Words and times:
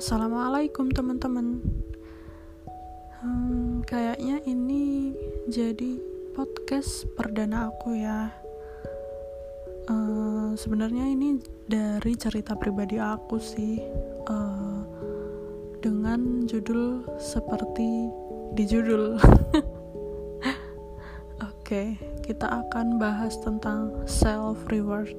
Assalamualaikum 0.00 0.88
teman-teman. 0.96 1.60
Hmm, 3.20 3.84
kayaknya 3.84 4.40
ini 4.48 5.12
jadi 5.44 6.00
podcast 6.32 7.04
perdana 7.20 7.68
aku 7.68 8.00
ya. 8.00 8.32
Uh, 9.92 10.56
Sebenarnya 10.56 11.04
ini 11.04 11.36
dari 11.68 12.16
cerita 12.16 12.56
pribadi 12.56 12.96
aku 12.96 13.36
sih, 13.44 13.76
uh, 14.24 14.80
dengan 15.84 16.48
judul 16.48 17.04
seperti 17.20 18.08
di 18.56 18.64
judul. 18.64 19.20
Oke, 19.20 19.52
okay, 21.44 21.88
kita 22.24 22.48
akan 22.48 22.96
bahas 22.96 23.36
tentang 23.44 23.92
self 24.08 24.64
reward 24.72 25.12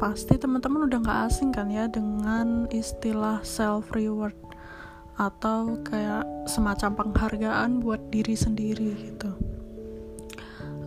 pasti 0.00 0.40
teman-teman 0.40 0.88
udah 0.88 0.98
gak 1.04 1.20
asing 1.28 1.52
kan 1.52 1.68
ya 1.68 1.84
dengan 1.84 2.64
istilah 2.72 3.44
self 3.44 3.92
reward 3.92 4.32
atau 5.20 5.76
kayak 5.84 6.24
semacam 6.48 6.96
penghargaan 6.96 7.84
buat 7.84 8.00
diri 8.08 8.32
sendiri 8.32 8.96
gitu. 8.96 9.28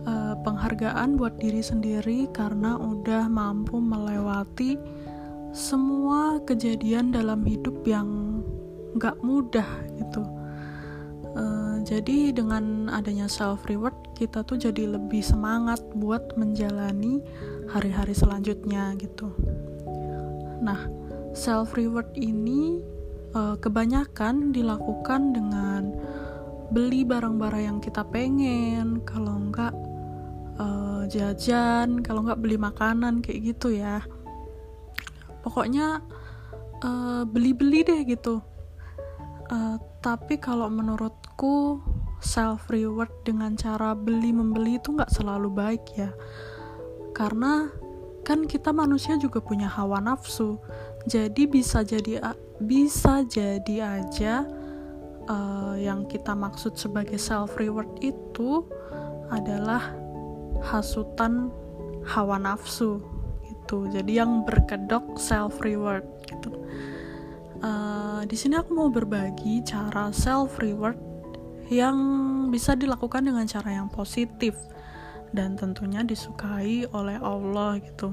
Uh, 0.04 0.34
penghargaan 0.42 1.14
buat 1.14 1.38
diri 1.38 1.62
sendiri 1.62 2.26
karena 2.34 2.74
udah 2.74 3.30
mampu 3.30 3.78
melewati 3.78 4.74
semua 5.54 6.42
kejadian 6.42 7.14
dalam 7.14 7.46
hidup 7.46 7.86
yang 7.86 8.42
gak 8.98 9.14
mudah 9.22 9.70
gitu. 9.94 10.26
Uh, 11.38 11.73
jadi 11.84 12.32
dengan 12.32 12.88
adanya 12.88 13.28
self 13.28 13.68
reward 13.68 13.92
kita 14.16 14.40
tuh 14.40 14.56
jadi 14.56 14.96
lebih 14.96 15.20
semangat 15.20 15.84
buat 15.92 16.32
menjalani 16.40 17.20
hari-hari 17.68 18.16
selanjutnya 18.16 18.96
gitu. 18.96 19.28
Nah, 20.64 20.88
self 21.36 21.76
reward 21.76 22.08
ini 22.16 22.80
uh, 23.36 23.60
kebanyakan 23.60 24.56
dilakukan 24.56 25.36
dengan 25.36 25.92
beli 26.72 27.04
barang-barang 27.04 27.62
yang 27.68 27.78
kita 27.84 28.00
pengen, 28.08 29.04
kalau 29.04 29.36
enggak 29.36 29.76
uh, 30.56 31.04
jajan, 31.04 32.00
kalau 32.00 32.24
enggak 32.24 32.40
beli 32.40 32.56
makanan 32.56 33.20
kayak 33.20 33.52
gitu 33.52 33.76
ya. 33.76 34.00
Pokoknya 35.44 36.00
beli-beli 37.28 37.84
uh, 37.84 37.86
deh 37.92 38.00
gitu. 38.08 38.40
Uh, 39.52 39.76
tapi 40.00 40.40
kalau 40.40 40.72
menurutku 40.72 41.80
self 42.24 42.72
reward 42.72 43.12
dengan 43.28 43.52
cara 43.56 43.92
beli 43.92 44.32
membeli 44.32 44.80
itu 44.80 44.96
nggak 44.96 45.12
selalu 45.12 45.52
baik 45.52 45.84
ya. 45.96 46.10
Karena 47.12 47.68
kan 48.24 48.48
kita 48.48 48.72
manusia 48.72 49.20
juga 49.20 49.44
punya 49.44 49.68
hawa 49.68 50.00
nafsu. 50.00 50.56
Jadi 51.04 51.44
bisa 51.44 51.84
jadi 51.84 52.32
bisa 52.56 53.20
jadi 53.28 54.00
aja 54.00 54.48
uh, 55.28 55.76
yang 55.76 56.08
kita 56.08 56.32
maksud 56.32 56.80
sebagai 56.80 57.20
self 57.20 57.60
reward 57.60 57.92
itu 58.00 58.64
adalah 59.28 59.92
hasutan 60.64 61.52
hawa 62.08 62.40
nafsu 62.40 63.04
gitu. 63.44 63.84
Jadi 63.92 64.16
yang 64.16 64.48
berkedok 64.48 65.20
self 65.20 65.60
reward 65.60 66.08
gitu 66.24 66.64
uh, 67.64 68.20
di 68.28 68.36
sini 68.36 68.60
aku 68.60 68.76
mau 68.76 68.92
berbagi 68.92 69.64
cara 69.64 70.12
self 70.12 70.60
reward 70.60 71.00
yang 71.72 71.96
bisa 72.52 72.76
dilakukan 72.76 73.24
dengan 73.24 73.48
cara 73.48 73.80
yang 73.80 73.88
positif 73.88 74.52
dan 75.32 75.56
tentunya 75.56 76.04
disukai 76.04 76.84
oleh 76.92 77.16
Allah 77.18 77.80
gitu. 77.80 78.12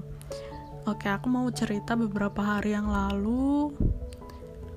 Oke, 0.90 1.06
aku 1.06 1.30
mau 1.30 1.46
cerita 1.54 1.94
beberapa 1.94 2.42
hari 2.42 2.74
yang 2.74 2.90
lalu. 2.90 3.70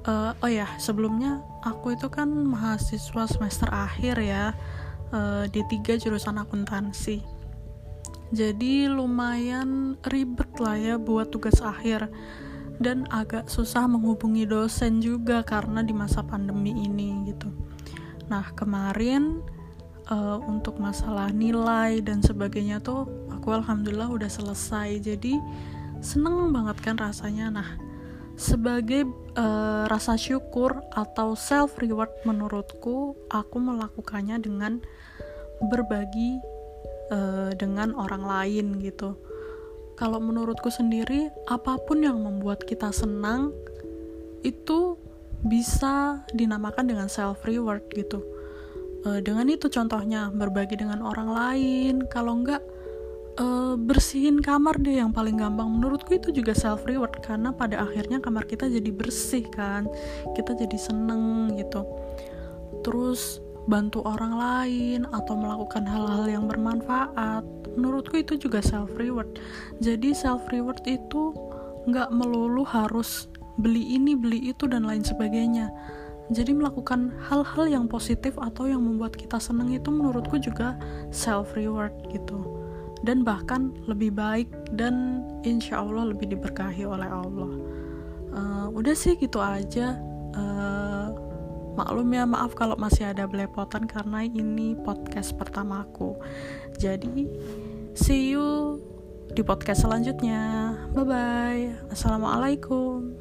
Uh, 0.05 0.37
oh 0.45 0.51
ya, 0.53 0.69
sebelumnya 0.77 1.41
aku 1.65 1.97
itu 1.97 2.13
kan 2.13 2.29
mahasiswa 2.29 3.25
semester 3.25 3.73
akhir 3.73 4.21
ya 4.21 4.53
uh, 5.17 5.49
di 5.49 5.65
tiga 5.73 5.97
jurusan 5.97 6.37
akuntansi. 6.37 7.25
Jadi 8.35 8.85
lumayan 8.91 9.97
ribet 10.05 10.51
lah 10.61 10.77
ya 10.77 10.95
buat 11.01 11.33
tugas 11.33 11.65
akhir 11.65 12.13
dan 12.83 13.07
agak 13.11 13.47
susah 13.47 13.87
menghubungi 13.87 14.47
dosen 14.49 14.99
juga 14.99 15.47
karena 15.47 15.83
di 15.85 15.95
masa 15.95 16.27
pandemi 16.27 16.75
ini 16.75 17.31
gitu. 17.31 17.51
Nah 18.27 18.51
kemarin 18.57 19.45
uh, 20.11 20.41
untuk 20.45 20.81
masalah 20.83 21.31
nilai 21.31 22.03
dan 22.03 22.21
sebagainya 22.25 22.83
tuh 22.83 23.07
aku 23.31 23.55
alhamdulillah 23.55 24.11
udah 24.11 24.31
selesai. 24.31 24.99
Jadi 24.99 25.39
seneng 26.03 26.51
banget 26.51 26.81
kan 26.83 26.97
rasanya. 26.99 27.53
Nah 27.53 27.69
sebagai 28.35 29.07
uh, 29.39 29.87
rasa 29.87 30.19
syukur 30.19 30.83
atau 30.91 31.39
self 31.39 31.79
reward 31.79 32.11
menurutku 32.27 33.15
aku 33.31 33.57
melakukannya 33.63 34.43
dengan 34.43 34.83
berbagi 35.63 36.43
uh, 37.15 37.55
dengan 37.55 37.95
orang 37.95 38.27
lain 38.27 38.83
gitu 38.83 39.15
kalau 39.95 40.19
menurutku 40.19 40.71
sendiri 40.71 41.31
apa 41.47 41.79
pun 41.87 42.03
yang 42.03 42.19
membuat 42.19 42.67
kita 42.67 42.91
senang 42.91 43.55
itu 44.43 44.99
bisa 45.45 46.25
dinamakan 46.33 46.89
dengan 46.91 47.09
self 47.09 47.45
reward 47.47 47.85
gitu. 47.95 48.25
Uh, 49.05 49.21
dengan 49.21 49.47
itu 49.53 49.69
contohnya 49.69 50.33
berbagi 50.33 50.81
dengan 50.81 51.05
orang 51.05 51.29
lain. 51.29 51.95
Kalau 52.09 52.41
enggak 52.41 52.65
uh, 53.37 53.77
bersihin 53.77 54.41
kamar 54.41 54.81
deh 54.81 54.99
yang 55.05 55.13
paling 55.13 55.37
gampang. 55.37 55.69
Menurutku 55.69 56.17
itu 56.17 56.33
juga 56.33 56.57
self 56.57 56.89
reward 56.89 57.21
karena 57.21 57.53
pada 57.53 57.85
akhirnya 57.85 58.19
kamar 58.19 58.49
kita 58.49 58.67
jadi 58.67 58.91
bersih 58.91 59.45
kan. 59.53 59.87
Kita 60.33 60.57
jadi 60.57 60.79
seneng 60.81 61.53
gitu. 61.61 61.85
Terus 62.81 63.45
bantu 63.65 64.05
orang 64.05 64.35
lain 64.37 65.01
atau 65.09 65.35
melakukan 65.37 65.89
hal-hal 65.89 66.25
yang 66.29 66.45
bermanfaat 66.45 67.45
menurutku 67.75 68.19
itu 68.19 68.39
juga 68.39 68.63
self 68.65 68.95
reward 68.97 69.39
jadi 69.79 70.15
self 70.15 70.47
reward 70.51 70.81
itu 70.87 71.35
nggak 71.85 72.09
melulu 72.11 72.65
harus 72.65 73.29
beli 73.61 73.95
ini 73.95 74.19
beli 74.19 74.51
itu 74.51 74.67
dan 74.67 74.87
lain 74.87 75.05
sebagainya. 75.05 75.71
Jadi 76.33 76.57
melakukan 76.57 77.13
hal-hal 77.29 77.69
yang 77.69 77.85
positif 77.85 78.33
atau 78.41 78.65
yang 78.65 78.81
membuat 78.81 79.13
kita 79.13 79.37
seneng 79.37 79.77
itu 79.77 79.93
menurutku 79.93 80.41
juga 80.41 80.81
self 81.13 81.53
reward 81.53 81.93
gitu. 82.09 82.41
Dan 83.05 83.21
bahkan 83.21 83.77
lebih 83.85 84.17
baik 84.17 84.49
dan 84.73 85.21
insya 85.45 85.85
Allah 85.85 86.09
lebih 86.09 86.33
diberkahi 86.33 86.89
oleh 86.89 87.05
Allah. 87.05 87.53
Uh, 88.35 88.67
udah 88.73 88.97
sih 88.97 89.21
gitu 89.21 89.37
aja. 89.37 90.01
Uh, 90.33 90.84
maklum 91.75 92.09
ya 92.15 92.25
maaf 92.25 92.55
kalau 92.55 92.79
masih 92.79 93.11
ada 93.11 93.27
belepotan 93.27 93.85
karena 93.91 94.23
ini 94.25 94.79
podcast 94.79 95.35
pertamaku 95.35 96.17
jadi 96.79 97.27
see 97.95 98.35
you 98.35 98.79
di 99.35 99.43
podcast 99.43 99.83
selanjutnya. 99.83 100.75
Bye 100.95 101.03
bye 101.03 101.65
assalamualaikum 101.91 103.19